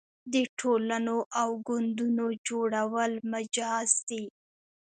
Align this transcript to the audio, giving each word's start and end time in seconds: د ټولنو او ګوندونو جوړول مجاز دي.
د 0.33 0.35
ټولنو 0.59 1.17
او 1.41 1.49
ګوندونو 1.67 2.25
جوړول 2.47 3.13
مجاز 3.33 3.89
دي. 4.09 4.23